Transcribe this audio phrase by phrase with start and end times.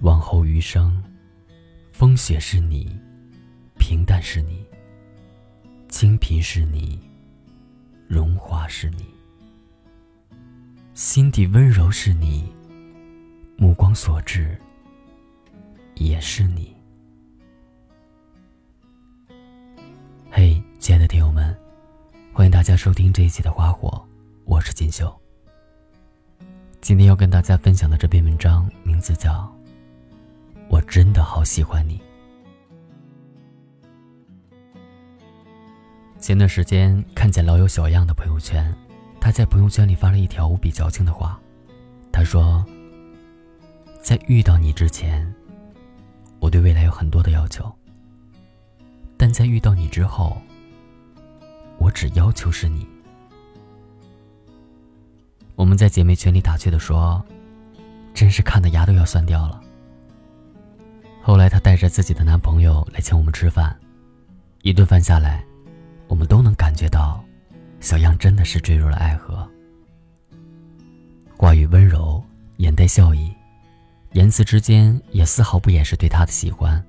[0.00, 1.02] 往后余生，
[1.92, 2.98] 风雪是你，
[3.78, 4.64] 平淡是你，
[5.88, 7.00] 清贫是你，
[8.06, 9.06] 荣华是你，
[10.92, 12.52] 心底温柔是你，
[13.56, 14.60] 目光所至
[15.94, 16.76] 也是你。
[20.30, 21.56] 嘿，亲爱的听友们，
[22.32, 23.88] 欢迎大家收听这一期的《花火》，
[24.44, 25.14] 我是锦绣。
[26.80, 29.32] 今天要跟大家分享的这篇文章名字叫
[30.74, 31.96] 《我真的好喜欢你》。
[36.18, 38.74] 前段时间看见老友小样的朋友圈，
[39.20, 41.40] 他在朋友圈里发了一条无比矫情的话。
[42.10, 42.66] 他说
[44.02, 45.32] ：“在遇到你之前，
[46.40, 47.62] 我对未来有很多的要求；
[49.16, 50.36] 但在遇到你之后，
[51.78, 52.84] 我只要求是你。”
[55.54, 57.24] 我们在姐妹群里打趣的说
[58.12, 59.60] ：“真是看的牙都要酸掉了。”
[61.26, 63.74] 后来她带着自己的男朋友来请我们吃饭，
[64.60, 65.42] 一顿饭下来，
[66.06, 67.24] 我们都能感觉到，
[67.80, 69.48] 小样真的是坠入了爱河。
[71.34, 72.22] 话语温柔，
[72.58, 73.32] 眼带笑意，
[74.12, 76.84] 言辞之间也丝毫不掩饰对他的喜欢。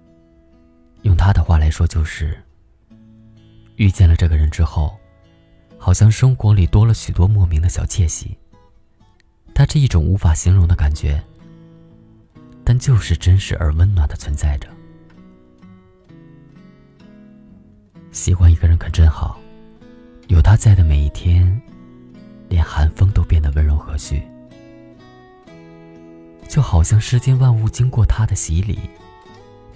[1.04, 2.38] 用他的话来说，就是
[3.78, 4.98] 遇见了这个人之后，
[5.78, 8.38] 好像生活里多了许多莫名的小窃喜。
[9.54, 11.24] 他是一种无法形容的感觉，
[12.66, 14.68] 但就是真实而温暖的存在着。
[18.12, 19.40] 喜欢一个人可真好，
[20.30, 21.62] 有他在的每一天，
[22.50, 24.20] 连寒风都变得温柔和煦，
[26.50, 28.80] 就好像世间万物经过他的洗礼，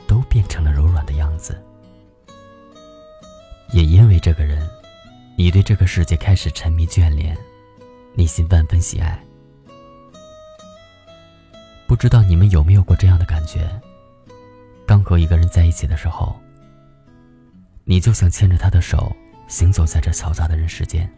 [0.07, 1.61] 都变成了柔软的样子。
[3.71, 4.67] 也因为这个人，
[5.37, 7.37] 你对这个世界开始沉迷眷恋，
[8.15, 9.23] 内心万分喜爱。
[11.99, 13.69] 知道你们有没有过这样的感觉？
[14.87, 16.33] 刚和一个人在一起的时候，
[17.83, 19.13] 你就想牵着他的手
[19.49, 21.11] 行走在这嘈杂的人世间。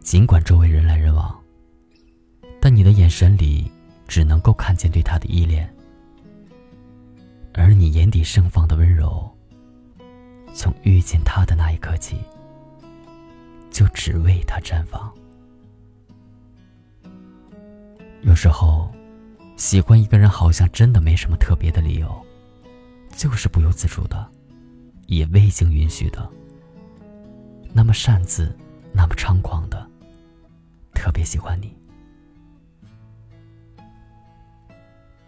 [0.00, 1.34] 尽管周围人来人往，
[2.60, 3.72] 但你的眼神里
[4.06, 5.74] 只能够看见对他的依恋，
[7.54, 9.26] 而你眼底盛放的温柔，
[10.52, 12.18] 从遇见他的那一刻起，
[13.70, 15.10] 就只为他绽放。
[18.20, 18.94] 有时候。
[19.56, 22.24] 喜欢一个人好像真的没什么特别的理由，
[23.10, 24.30] 就是不由自主的，
[25.06, 26.28] 也未经允许的，
[27.72, 28.54] 那么擅自，
[28.92, 29.88] 那么猖狂的，
[30.94, 31.74] 特别喜欢你。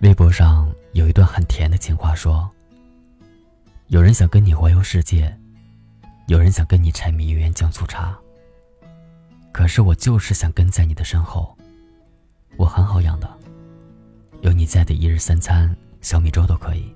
[0.00, 2.48] 微博上有一段很甜的情话，说：
[3.86, 5.34] 有人想跟你环游世界，
[6.26, 8.16] 有人想跟你柴米油盐酱醋茶，
[9.52, 11.56] 可是我就是想跟在你的身后，
[12.58, 12.97] 我很好。
[14.68, 16.94] 在的一日三餐，小米粥都可以。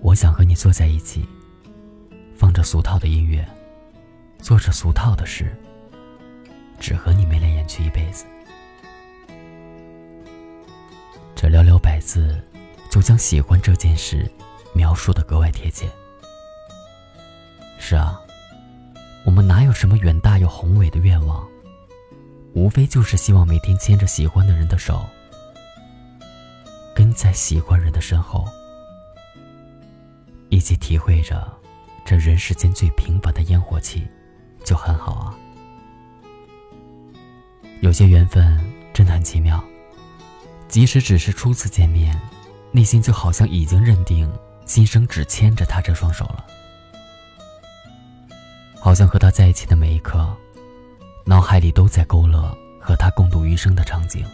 [0.00, 1.28] 我想和你坐在一起，
[2.34, 3.46] 放着俗套的音乐，
[4.38, 5.54] 做着俗套的事，
[6.80, 8.24] 只和你眉来眼去一辈子。
[11.36, 12.42] 这寥寥百字，
[12.90, 14.28] 就将喜欢这件事
[14.72, 15.86] 描述的格外贴切。
[17.78, 18.18] 是啊，
[19.24, 21.46] 我们哪有什么远大又宏伟的愿望？
[22.54, 25.06] 无非就是希望每天牵着喜欢的人的手。
[26.98, 28.44] 跟在喜欢人的身后，
[30.48, 31.48] 一起体会着
[32.04, 34.04] 这人世间最平凡的烟火气，
[34.64, 35.38] 就很好啊。
[37.82, 38.58] 有些缘分
[38.92, 39.62] 真的很奇妙，
[40.66, 42.20] 即使只是初次见面，
[42.72, 44.28] 内心就好像已经认定
[44.64, 46.44] 今生只牵着他这双手了，
[48.80, 50.36] 好像和他在一起的每一刻，
[51.24, 54.26] 脑海里都在勾勒和他共度余生的场景。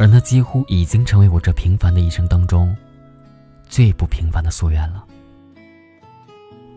[0.00, 2.74] 而那几乎已经成为我这平凡的一生当中
[3.68, 5.04] 最不平凡的夙愿了。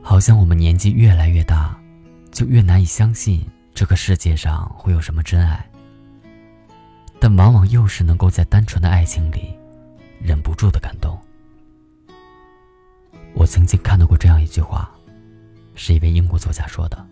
[0.01, 1.73] 好像我们年纪越来越大，
[2.33, 3.41] 就越难以相信
[3.73, 5.66] 这个世界上会有什么真爱。
[7.18, 9.57] 但往往又是能够在单纯的爱情里，
[10.21, 11.18] 忍不住的感动。
[13.33, 14.92] 我曾经看到过这样一句话，
[15.75, 17.07] 是一位英国作家说的：“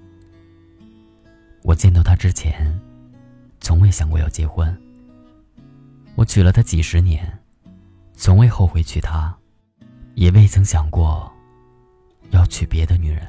[1.64, 2.78] 我见到他之前，
[3.62, 4.78] 从未想过要结婚。”
[6.16, 7.40] 我娶了她几十年，
[8.14, 9.36] 从未后悔娶她，
[10.16, 11.32] 也未曾想过
[12.30, 13.28] 要娶别的女人。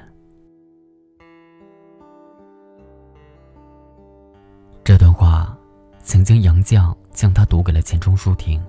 [4.85, 5.57] 这段话，
[6.03, 8.63] 曾经杨绛将它读给了钱钟书听。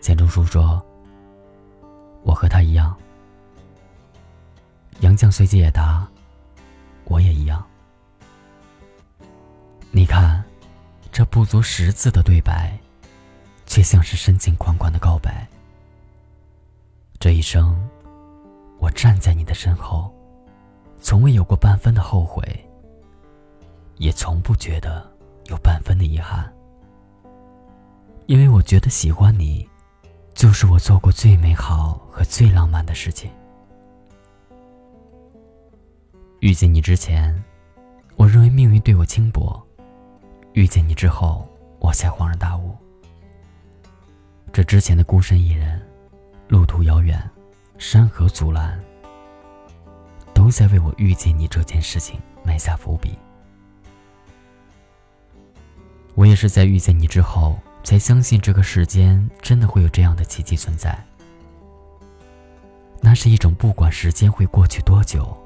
[0.00, 0.84] 钱钟书说
[2.24, 2.96] ：“我和他一样。”
[5.00, 6.08] 杨绛随即也答
[7.04, 7.64] ：“我也一样。”
[9.92, 10.42] 你看，
[11.12, 12.78] 这不足十字的对白。
[13.78, 15.46] 却像是深情款款的告白。
[17.20, 17.80] 这一生，
[18.80, 20.12] 我站在你的身后，
[21.00, 22.42] 从未有过半分的后悔，
[23.98, 25.08] 也从不觉得
[25.44, 26.52] 有半分的遗憾，
[28.26, 29.64] 因为我觉得喜欢你，
[30.34, 33.30] 就是我做过最美好和最浪漫的事情。
[36.40, 37.32] 遇见你之前，
[38.16, 39.56] 我认为命运对我轻薄；
[40.54, 41.48] 遇见你之后，
[41.78, 42.76] 我才恍然大悟。
[44.52, 45.80] 这之前的孤身一人，
[46.48, 47.22] 路途遥远，
[47.78, 48.78] 山河阻拦，
[50.34, 53.16] 都在为我遇见你这件事情埋下伏笔。
[56.14, 60.98] 我也是在遇见你之后，才相信这个世间真的会有这样的奇迹存在。
[63.00, 65.36] 那是一种不管时间会过去多久。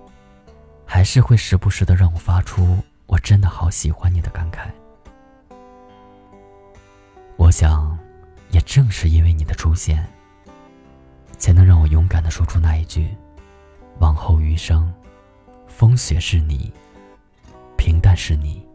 [0.84, 2.76] 还是会时不时的让我发出
[3.06, 4.68] “我真的好喜欢你”的感慨。
[7.38, 7.91] 我想，
[8.62, 10.06] 正是因为你的出现，
[11.38, 13.14] 才能让我勇敢的说出那一句
[14.00, 14.92] ：“往后余生，
[15.66, 16.72] 风雪是你，
[17.76, 18.66] 平淡是你，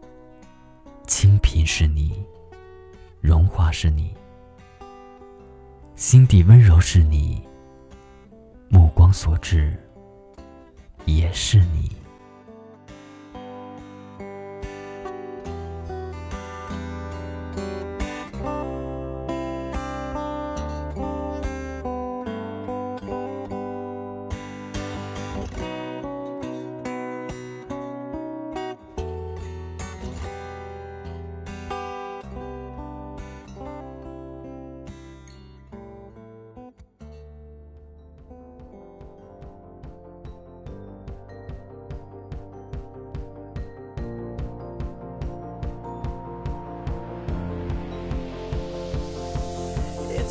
[1.07, 2.23] 清贫是你，
[3.21, 4.13] 荣华是你，
[5.95, 7.41] 心底温柔是你，
[8.69, 9.77] 目光所至
[11.05, 11.91] 也是你。”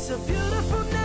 [0.09, 0.96] It's a beautiful night.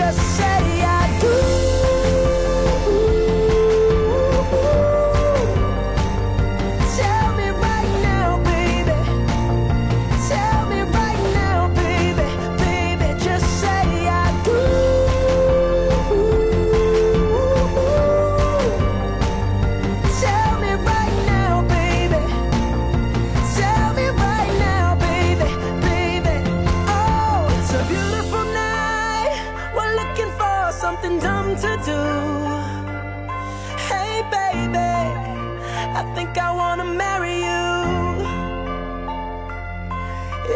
[0.00, 0.99] just say yeah.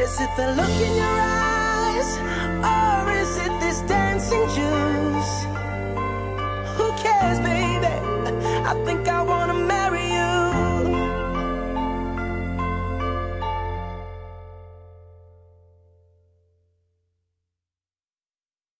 [0.02, 2.10] Is it the look in your eyes,
[2.72, 5.34] or is it this dancing juice?
[6.76, 7.94] Who cares, baby?
[8.70, 9.22] I think I